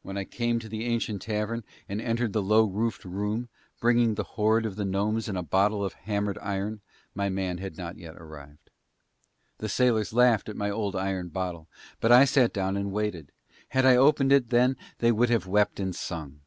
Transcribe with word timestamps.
When 0.00 0.16
I 0.16 0.24
came 0.24 0.58
to 0.60 0.70
the 0.70 0.86
ancient 0.86 1.20
tavern 1.20 1.64
and 1.86 2.00
entered 2.00 2.32
the 2.32 2.40
low 2.40 2.64
roofed 2.64 3.04
room, 3.04 3.50
bringing 3.78 4.14
the 4.14 4.24
hoard 4.24 4.64
of 4.64 4.76
the 4.76 4.86
gnomes 4.86 5.28
in 5.28 5.36
a 5.36 5.42
bottle 5.42 5.84
of 5.84 5.92
hammered 5.92 6.38
iron, 6.38 6.80
my 7.14 7.28
man 7.28 7.58
had 7.58 7.76
not 7.76 7.98
yet 7.98 8.16
arrived. 8.16 8.70
The 9.58 9.68
sailors 9.68 10.14
laughed 10.14 10.48
at 10.48 10.56
my 10.56 10.70
old 10.70 10.96
iron 10.96 11.28
bottle, 11.28 11.68
but 12.00 12.10
I 12.10 12.24
sat 12.24 12.54
down 12.54 12.74
and 12.78 12.90
waited; 12.90 13.32
had 13.68 13.84
I 13.84 13.96
opened 13.96 14.32
it 14.32 14.48
then 14.48 14.78
they 15.00 15.12
would 15.12 15.28
have 15.28 15.46
wept 15.46 15.78
and 15.78 15.94
sung. 15.94 16.40